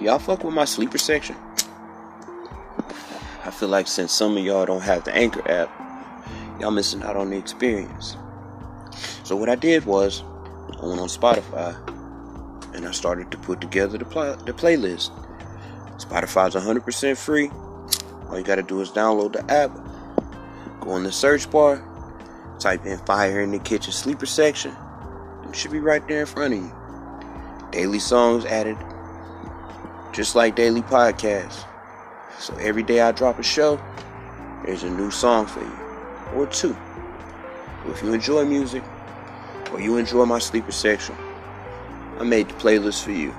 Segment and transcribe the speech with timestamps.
[0.00, 1.36] Y'all fuck with my sleeper section?
[3.44, 5.70] I feel like since some of y'all don't have the Anchor app,
[6.60, 8.16] y'all missing out on the experience.
[9.24, 10.22] So what I did was,
[10.80, 11.74] I went on Spotify
[12.74, 15.10] and I started to put together the, pl- the playlist.
[15.98, 17.50] Spotify's 100% free.
[18.28, 19.70] All you gotta do is download the app,
[20.80, 21.82] go in the search bar,
[22.58, 24.74] type in Fire in the Kitchen Sleeper section,
[25.50, 26.72] it should be right there in front of you.
[27.72, 28.76] Daily songs added,
[30.12, 31.64] just like daily podcasts.
[32.38, 33.80] So every day I drop a show,
[34.64, 35.78] there's a new song for you,
[36.34, 36.76] or two.
[37.86, 38.82] If you enjoy music,
[39.72, 41.14] or you enjoy my sleeper section,
[42.18, 43.34] I made the playlist for you.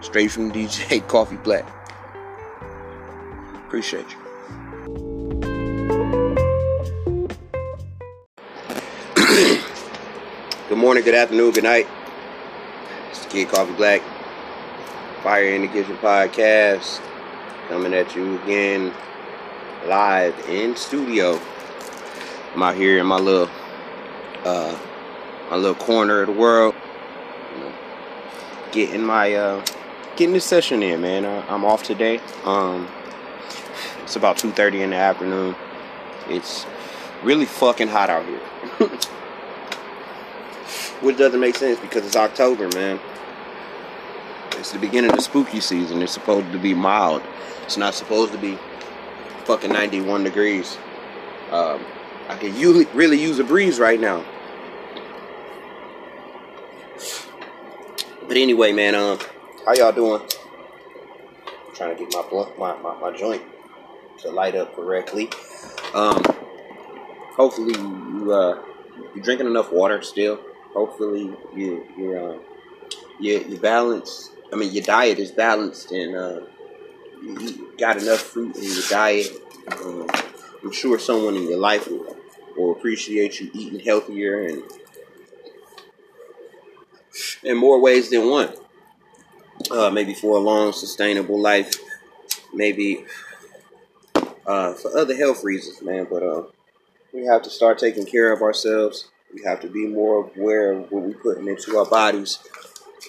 [0.00, 1.66] Straight from DJ Coffee Black.
[3.66, 4.16] Appreciate you.
[10.68, 11.86] good morning, good afternoon, good night.
[13.10, 14.02] It's the Kid Coffee Black.
[15.22, 16.98] Fire in the Kitchen podcast.
[17.68, 18.90] Coming at you again
[19.86, 21.38] live in studio.
[22.54, 23.50] I'm out here in my little
[24.46, 24.78] uh
[25.50, 26.74] my little corner of the world.
[27.52, 27.72] You know,
[28.72, 29.62] getting my uh
[30.16, 31.26] getting this session in, man.
[31.26, 32.18] Uh, I'm off today.
[32.44, 32.88] Um
[34.02, 35.54] it's about 2:30 in the afternoon.
[36.28, 36.64] It's
[37.22, 38.40] really fucking hot out here.
[41.02, 42.98] Which doesn't make sense because it's October, man.
[44.60, 46.02] It's the beginning of the spooky season.
[46.02, 47.22] It's supposed to be mild.
[47.62, 48.58] It's not supposed to be
[49.44, 50.76] fucking 91 degrees.
[51.50, 51.82] Um,
[52.28, 54.22] I could u- really use a breeze right now.
[58.28, 59.18] But anyway, man, um,
[59.64, 60.20] how y'all doing?
[60.20, 63.42] I'm trying to get my blunt, my, my, my joint
[64.18, 65.30] to light up correctly.
[65.94, 66.22] Um,
[67.34, 68.62] hopefully you uh,
[69.14, 70.38] you drinking enough water still.
[70.74, 72.38] Hopefully you you're uh,
[73.18, 74.32] you you balance.
[74.52, 76.40] I mean your diet is balanced and uh,
[77.22, 79.30] you got enough fruit in your diet.
[79.72, 80.08] Um,
[80.62, 82.16] I'm sure someone in your life will,
[82.56, 84.62] will appreciate you eating healthier and
[87.42, 88.52] in more ways than one.
[89.70, 91.74] Uh, maybe for a long, sustainable life.
[92.52, 93.04] Maybe
[94.46, 96.06] uh, for other health reasons, man.
[96.10, 96.42] But uh,
[97.12, 99.08] we have to start taking care of ourselves.
[99.32, 102.38] We have to be more aware of what we're putting into our bodies.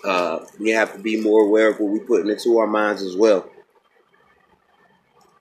[0.04, 3.16] Uh, we have to be more aware of what we're putting into our minds as
[3.16, 3.50] well.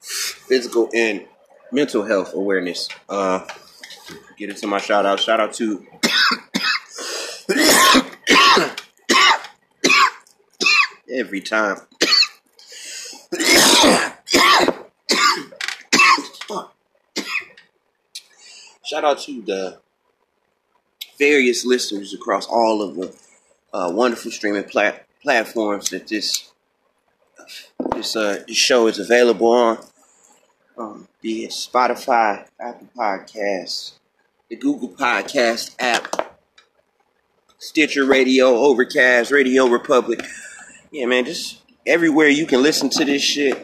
[0.00, 1.26] Physical and
[1.72, 2.88] mental health awareness.
[3.08, 3.46] Uh,
[4.36, 5.20] get into my shout out.
[5.20, 5.86] Shout out to
[11.12, 11.76] every time.
[18.84, 19.78] Shout out to the
[21.16, 23.14] various listeners across all of the
[23.72, 26.50] uh, wonderful streaming plat- platforms that this
[27.94, 29.78] this uh, this show is available on.
[30.76, 33.92] Um, be it Spotify, Apple Podcasts,
[34.48, 36.38] the Google Podcast app,
[37.58, 40.26] Stitcher Radio, Overcast, RadioPublic.
[40.90, 43.56] Yeah, man, just everywhere you can listen to this shit.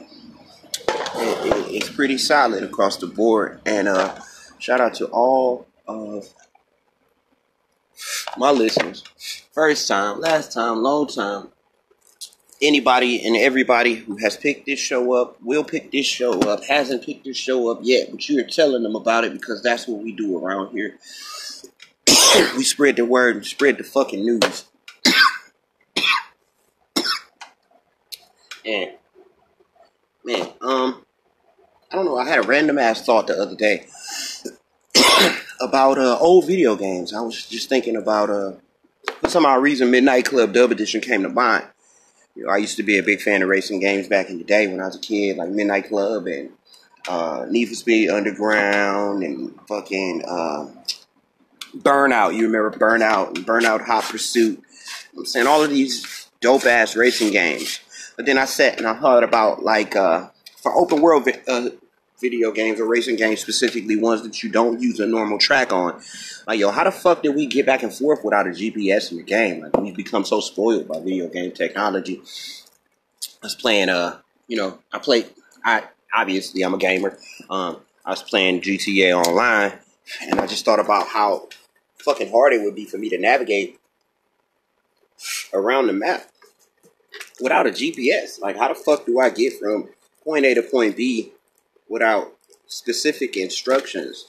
[0.88, 3.60] It, it, it's pretty solid across the board.
[3.64, 4.20] And uh,
[4.58, 6.28] shout out to all of
[8.36, 9.02] my listeners.
[9.56, 11.48] First time, last time, long time.
[12.60, 17.06] Anybody and everybody who has picked this show up, will pick this show up, hasn't
[17.06, 20.12] picked this show up yet, but you're telling them about it because that's what we
[20.12, 20.98] do around here.
[22.54, 24.66] we spread the word and spread the fucking news.
[28.66, 28.90] and
[30.22, 31.02] man, um,
[31.90, 32.18] I don't know.
[32.18, 33.86] I had a random ass thought the other day
[35.62, 37.14] about uh, old video games.
[37.14, 38.52] I was just thinking about uh,
[39.20, 41.66] for some odd reason, Midnight Club Dub Edition came to mind.
[42.34, 44.44] You know, I used to be a big fan of racing games back in the
[44.44, 46.50] day when I was a kid, like Midnight Club and
[47.08, 50.68] uh, Need for Speed Underground and fucking uh,
[51.76, 52.34] Burnout.
[52.34, 54.62] You remember Burnout and Burnout Hot Pursuit?
[55.16, 57.80] I'm saying all of these dope ass racing games.
[58.16, 61.70] But then I sat and I thought about like uh, for open world uh,
[62.20, 66.00] video games or racing games specifically, ones that you don't use a normal track on.
[66.46, 69.18] Like, yo, how the fuck did we get back and forth without a GPS in
[69.18, 69.60] the game?
[69.60, 72.22] Like, we've become so spoiled by video game technology.
[73.42, 74.18] I was playing, uh,
[74.48, 75.26] you know, I played,
[75.64, 75.84] I,
[76.14, 77.18] obviously, I'm a gamer.
[77.50, 79.72] Um, I was playing GTA Online,
[80.22, 81.48] and I just thought about how
[81.98, 83.78] fucking hard it would be for me to navigate
[85.52, 86.30] around the map
[87.40, 88.40] without a GPS.
[88.40, 89.88] Like, how the fuck do I get from
[90.24, 91.32] point A to point B
[91.88, 92.32] without
[92.66, 94.24] specific instructions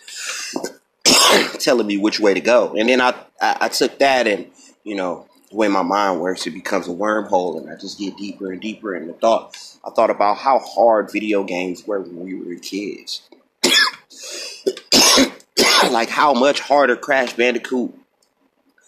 [1.59, 2.75] telling me which way to go.
[2.75, 4.47] And then I, I, I took that and,
[4.83, 8.17] you know, the way my mind works, it becomes a wormhole and I just get
[8.17, 9.57] deeper and deeper in the thought.
[9.85, 13.21] I thought about how hard video games were when we were kids.
[15.91, 17.93] like how much harder Crash Bandicoot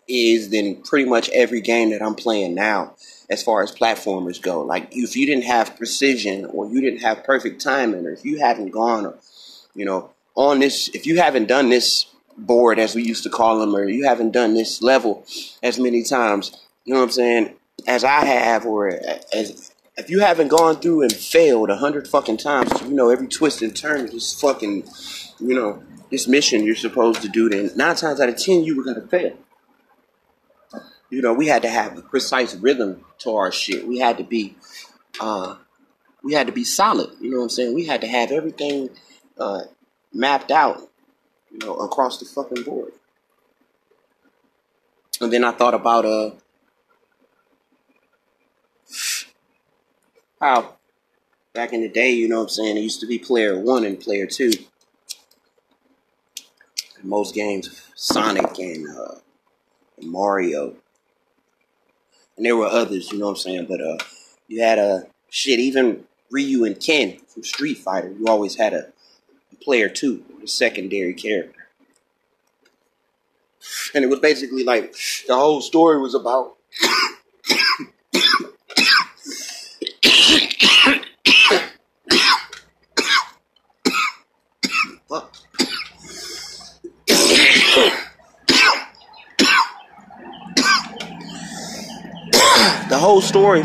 [0.07, 2.95] is than pretty much every game that I'm playing now
[3.29, 4.61] as far as platformers go.
[4.61, 8.39] Like if you didn't have precision or you didn't have perfect timing or if you
[8.39, 9.17] haven't gone or
[9.75, 13.59] you know on this if you haven't done this board as we used to call
[13.59, 15.25] them or you haven't done this level
[15.61, 16.51] as many times,
[16.85, 17.53] you know what I'm saying,
[17.87, 18.89] as I have or
[19.33, 23.27] as if you haven't gone through and failed a hundred fucking times, you know, every
[23.27, 24.85] twist and turn of this fucking,
[25.39, 28.77] you know, this mission you're supposed to do, then nine times out of ten you
[28.77, 29.37] were gonna fail
[31.09, 33.87] you know, we had to have a precise rhythm to our shit.
[33.87, 34.55] We had to be,
[35.19, 35.55] uh,
[36.23, 37.09] we had to be solid.
[37.19, 37.75] You know what I'm saying?
[37.75, 38.89] We had to have everything
[39.37, 39.61] uh,
[40.13, 40.89] mapped out,
[41.51, 42.93] you know, across the fucking board.
[45.21, 46.31] And then I thought about uh,
[50.39, 50.75] how
[51.53, 53.83] back in the day, you know what I'm saying, it used to be player one
[53.83, 54.51] and player two.
[57.01, 59.15] Most games, Sonic and, uh,
[59.97, 60.75] and Mario
[62.39, 63.65] and there were others, you know what I'm saying?
[63.65, 63.97] But uh,
[64.47, 68.15] you had a shit, even Ryu and Ken from Street Fighter.
[68.17, 68.87] You always had a,
[69.51, 71.67] a player too, a secondary character.
[73.93, 74.95] And it was basically like
[75.27, 76.55] the whole story was about
[92.89, 93.61] the whole story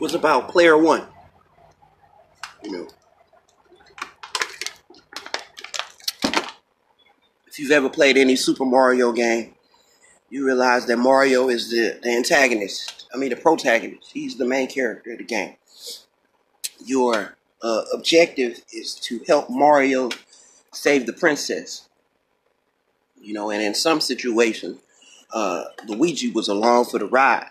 [0.00, 1.06] was about player one.
[2.64, 2.88] You know.
[7.46, 9.54] If you've ever played any Super Mario game,
[10.28, 13.08] you realize that Mario is the, the antagonist.
[13.14, 14.10] I mean, the protagonist.
[14.12, 15.54] He's the main character of the game.
[16.84, 20.10] Your uh, objective is to help Mario
[20.72, 21.88] save the princess.
[23.20, 24.80] You know, and in some situations,
[25.32, 27.50] uh, Luigi was along for the ride.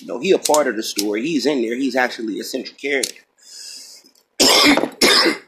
[0.00, 1.22] You know, he a part of the story.
[1.22, 1.76] He's in there.
[1.76, 3.22] He's actually a central character.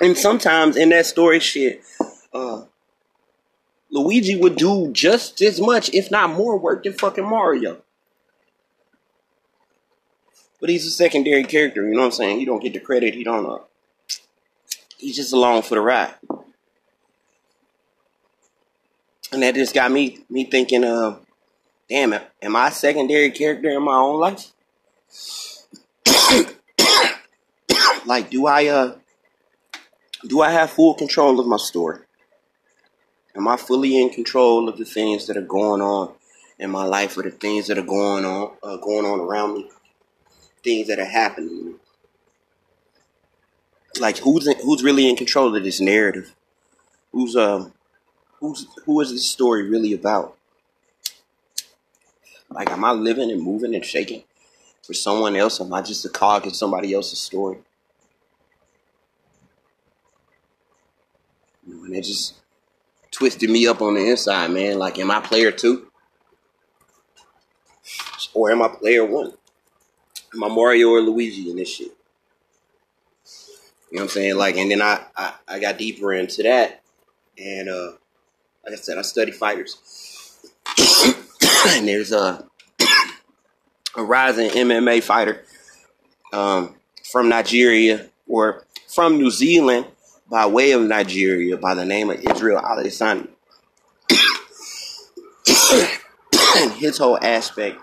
[0.00, 1.82] and sometimes in that story shit,
[2.32, 2.64] uh,
[3.90, 7.78] Luigi would do just as much, if not more, work than fucking Mario.
[10.60, 12.38] But he's a secondary character, you know what I'm saying?
[12.40, 13.14] He don't get the credit.
[13.14, 13.46] He don't.
[13.46, 13.58] Uh,
[14.98, 16.14] he's just along for the ride.
[19.32, 21.18] And that just got me me thinking, uh,
[21.88, 24.52] damn, it am I a secondary character in my own life?
[28.06, 28.96] like, do I uh,
[30.26, 32.00] do I have full control of my story?
[33.36, 36.14] Am I fully in control of the things that are going on
[36.58, 39.70] in my life, or the things that are going on uh, going on around me,
[40.64, 41.74] things that are happening?
[44.00, 46.34] Like, who's in, who's really in control of this narrative?
[47.12, 47.72] Who's um
[48.40, 50.36] who's who is this story really about?
[52.50, 54.22] Like, am I living and moving and shaking
[54.82, 55.60] for someone else?
[55.60, 57.58] Am I just a cog in somebody else's story?
[61.66, 62.34] And it just
[63.10, 64.78] twisted me up on the inside, man.
[64.78, 65.90] Like, am I player two?
[68.32, 69.32] Or am I player one?
[70.34, 71.92] Am I Mario or Luigi in this shit?
[73.90, 74.36] You know what I'm saying?
[74.36, 76.82] Like, and then I, I, I got deeper into that.
[77.38, 77.92] And, uh,
[78.68, 79.78] like I said, I study fighters.
[81.68, 82.46] and there's a,
[83.96, 85.42] a rising MMA fighter
[86.34, 86.74] um,
[87.10, 89.86] from Nigeria or from New Zealand
[90.30, 93.28] by way of Nigeria by the name of Israel Adesanya.
[96.58, 97.80] and his whole aspect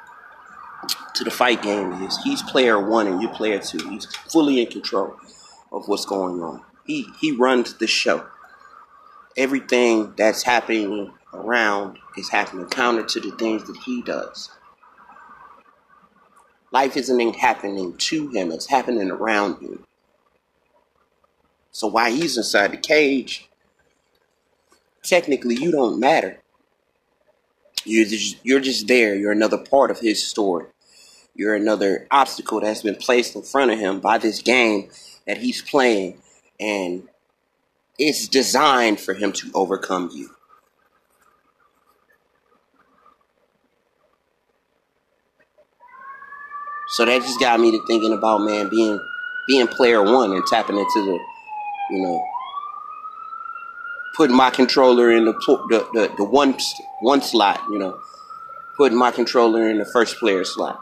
[1.16, 3.90] to the fight game is he's player one and you're player two.
[3.90, 5.16] He's fully in control
[5.72, 6.62] of what's going on.
[6.86, 8.28] He he runs the show.
[9.38, 14.50] Everything that's happening around is happening counter to the things that he does.
[16.72, 19.84] Life isn't happening to him, it's happening around you.
[21.72, 23.50] So while he's inside the cage,
[25.04, 26.40] technically you don't matter.
[27.84, 29.16] You're just, you're just there.
[29.16, 30.68] You're another part of his story.
[31.36, 34.90] You're another obstacle that's been placed in front of him by this game
[35.28, 36.22] that he's playing,
[36.60, 37.10] and
[37.98, 40.32] it's designed for him to overcome you.
[46.90, 49.00] So that just got me to thinking about man being
[49.48, 51.20] being player one and tapping into the
[51.90, 52.24] you know,
[54.16, 55.34] putting my controller in the
[55.70, 56.58] the, the, the one
[57.02, 58.00] one slot, you know,
[58.78, 60.80] putting my controller in the first player slot,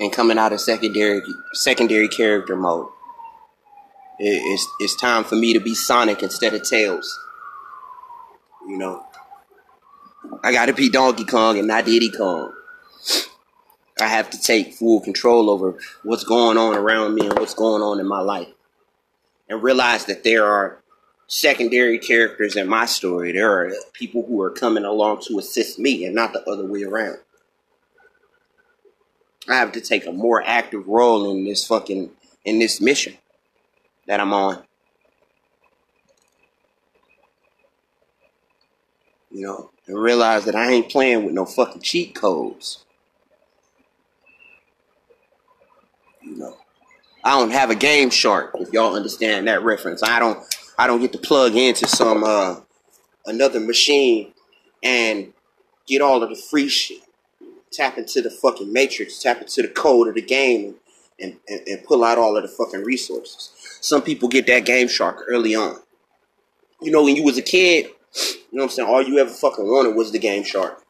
[0.00, 1.22] and coming out of secondary
[1.52, 2.88] secondary character mode.
[4.22, 7.18] It, it's it's time for me to be Sonic instead of Tails.
[8.68, 9.04] You know,
[10.44, 12.52] I got to be Donkey Kong and not Diddy Kong.
[14.00, 17.82] I have to take full control over what's going on around me and what's going
[17.82, 18.48] on in my life
[19.48, 20.80] and realize that there are
[21.26, 23.32] secondary characters in my story.
[23.32, 26.84] There are people who are coming along to assist me and not the other way
[26.84, 27.18] around.
[29.48, 32.10] I have to take a more active role in this fucking
[32.44, 33.18] in this mission
[34.06, 34.62] that I'm on.
[39.30, 42.84] You know, and realize that I ain't playing with no fucking cheat codes.
[46.20, 46.56] You know.
[47.24, 48.50] I don't have a game shark.
[48.58, 50.42] If y'all understand that reference, I don't.
[50.78, 52.56] I don't get to plug into some uh,
[53.26, 54.32] another machine
[54.82, 55.32] and
[55.86, 57.02] get all of the free shit.
[57.70, 59.22] Tap into the fucking matrix.
[59.22, 60.76] Tap into the code of the game
[61.20, 63.50] and, and, and pull out all of the fucking resources.
[63.82, 65.76] Some people get that game shark early on.
[66.80, 68.88] You know, when you was a kid, you know what I'm saying?
[68.88, 70.82] All you ever fucking wanted was the game shark.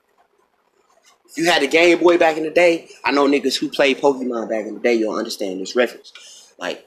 [1.26, 3.96] If you had a Game Boy back in the day, I know niggas who played
[3.96, 6.12] Pokemon back in the day, you'll understand this reference.
[6.58, 6.86] Like,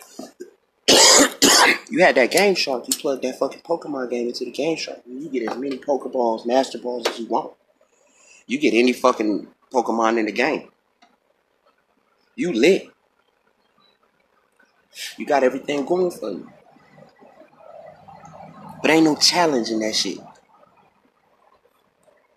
[1.90, 5.00] you had that Game Shark, you plug that fucking Pokemon game into the Game Shark,
[5.08, 7.54] you get as many Pokeballs, Master Balls as you want.
[8.46, 10.70] You get any fucking Pokemon in the game.
[12.36, 12.90] You lit.
[15.18, 16.50] You got everything going for you.
[18.82, 20.20] But ain't no challenge in that shit.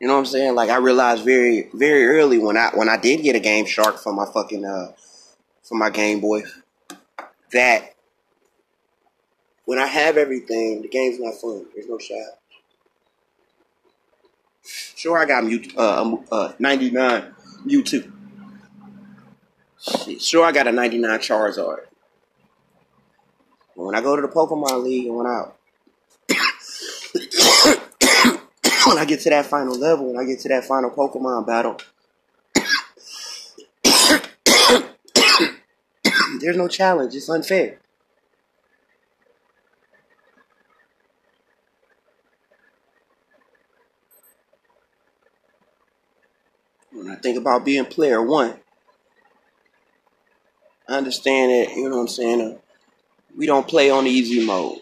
[0.01, 0.55] You know what I'm saying?
[0.55, 3.99] Like I realized very, very early when I when I did get a Game Shark
[3.99, 4.93] for my fucking uh
[5.63, 6.43] for my Game Boy
[7.53, 7.95] that
[9.65, 11.67] when I have everything, the game's not fun.
[11.75, 12.39] There's no shot.
[14.97, 17.35] Sure, I got Mew, uh, uh, 99
[17.67, 18.13] Mewtwo.
[20.21, 21.88] Sure, I got a 99 Charizard.
[23.79, 25.45] When I go to the Pokemon League and when I
[28.89, 31.77] when I get to that final level, when I get to that final Pokemon battle,
[36.41, 37.15] there's no challenge.
[37.15, 37.79] It's unfair.
[46.91, 48.55] When I think about being player one,
[50.89, 52.41] I understand that, you know what I'm saying?
[52.41, 52.59] Uh,
[53.39, 54.81] we don't play on easy mode.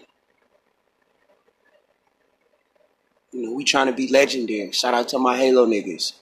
[3.31, 4.73] You know, we trying to be legendary.
[4.73, 6.15] Shout out to my Halo niggas.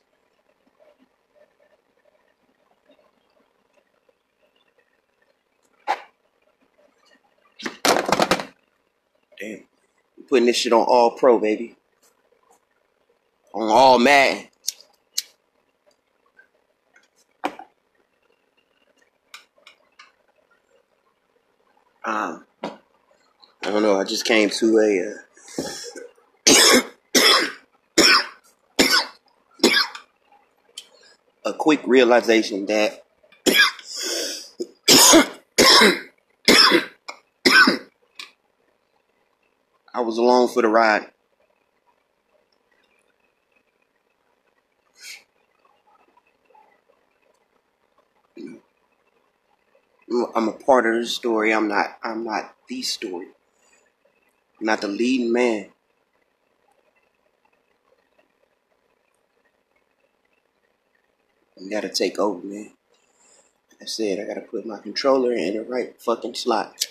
[9.41, 9.63] Damn.
[10.17, 11.77] We putting this shit on all pro, baby.
[13.55, 14.49] On all Madden.
[22.05, 22.71] Um, I
[23.63, 23.99] don't know.
[23.99, 25.11] I just came to a.
[25.11, 25.15] Uh,
[31.47, 33.05] a quick realization that
[39.95, 41.07] I was along for the ride.
[50.35, 51.53] I'm a part of the story.
[51.53, 51.99] I'm not.
[52.03, 53.29] I'm not the story.
[54.61, 55.69] I'm not the leading man.
[61.59, 62.73] I gotta take over, man.
[63.71, 66.87] Like I said, I gotta put my controller in the right fucking slot.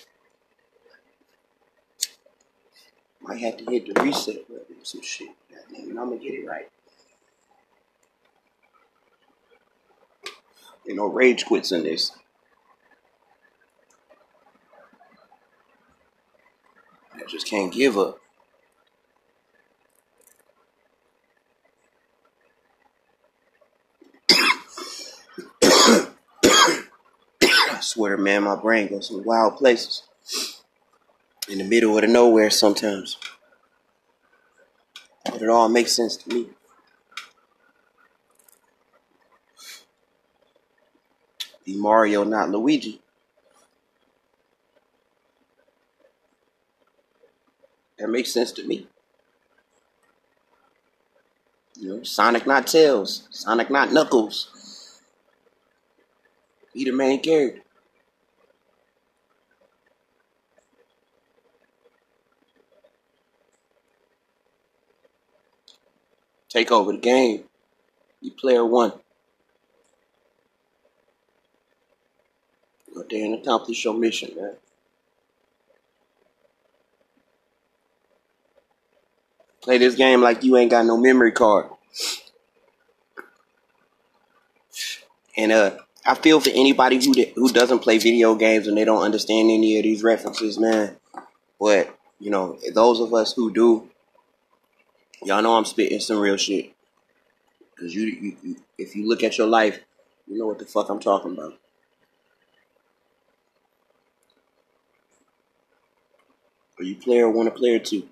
[3.22, 5.30] Might have to hit the reset button or some shit.
[5.76, 6.70] I'm gonna get it right.
[10.86, 12.12] You know, rage quits in this.
[17.24, 18.20] I just can't give up.
[25.64, 26.10] I
[27.80, 30.04] swear, man, my brain goes some wild places.
[31.50, 33.18] In the middle of the nowhere sometimes.
[35.26, 36.48] But it all makes sense to me.
[41.64, 43.03] Be Mario, not Luigi.
[48.04, 48.86] That makes sense to me.
[51.80, 55.00] You know, Sonic not Tails, Sonic not Knuckles.
[56.74, 57.62] Be the main character.
[66.50, 67.46] Take over the game.
[68.20, 68.92] You player one.
[72.94, 74.56] Go there and accomplish your mission, man.
[79.64, 81.68] Play this game like you ain't got no memory card.
[85.38, 89.02] And uh, I feel for anybody who who doesn't play video games and they don't
[89.02, 90.98] understand any of these references, man.
[91.62, 93.90] But you know, those of us who do,
[95.24, 96.74] y'all know I'm spitting some real shit.
[97.80, 99.80] Cause you, you, you if you look at your life,
[100.28, 101.54] you know what the fuck I'm talking about.
[106.78, 108.10] Are you player one or player two?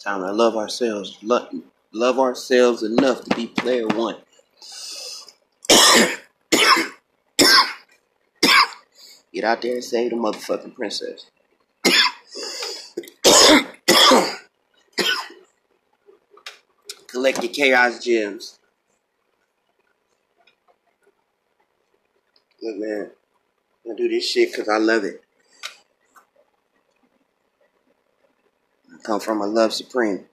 [0.00, 1.48] Time I love ourselves, love,
[1.92, 4.16] love ourselves enough to be player one.
[9.32, 11.26] Get out there and save the motherfucking princess.
[17.06, 18.58] Collect your chaos gems.
[22.62, 23.10] Look, man,
[23.90, 25.22] I do this shit because I love it.
[29.02, 30.26] Come from a love supreme.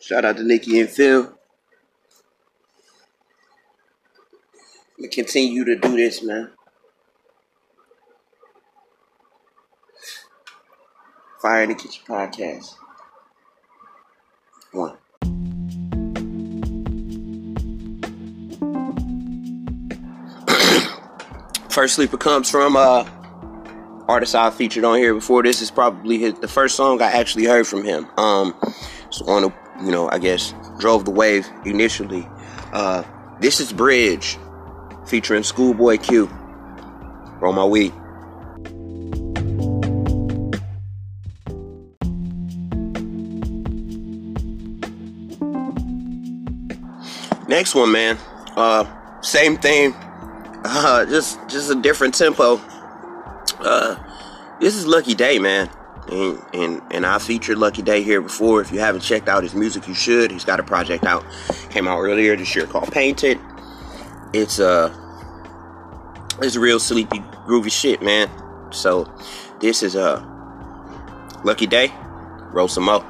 [0.00, 1.34] Shout out to Nikki and Phil.
[4.98, 6.50] We continue to do this, man.
[11.40, 12.74] Fire in the Kitchen Podcast.
[14.72, 14.98] One.
[21.70, 23.04] First sleeper comes from uh
[24.08, 25.42] artist I featured on here before.
[25.42, 28.08] This is probably his, the first song I actually heard from him.
[28.16, 28.54] Um,
[29.44, 29.52] a,
[29.84, 32.26] you know, I guess drove the wave initially.
[32.72, 33.04] Uh,
[33.40, 34.38] this is Bridge
[35.06, 36.28] featuring Schoolboy Q.
[37.40, 37.92] Roll my weed.
[47.46, 48.18] Next one, man.
[48.56, 48.84] Uh,
[49.22, 49.94] same thing.
[50.64, 52.60] Uh, just just a different tempo.
[53.60, 53.96] Uh,
[54.60, 55.70] this is Lucky Daye, man.
[56.10, 58.60] And, and and I featured Lucky Daye here before.
[58.60, 60.30] If you haven't checked out his music, you should.
[60.30, 61.24] He's got a project out,
[61.70, 63.38] came out earlier this year called Painted.
[64.32, 64.94] It's uh
[66.40, 68.30] it's real sleepy, groovy shit, man.
[68.72, 69.12] So
[69.60, 70.24] this is uh
[71.44, 71.92] Lucky Daye.
[72.52, 73.04] Roll some more.